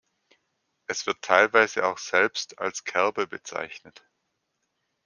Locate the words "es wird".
0.87-1.21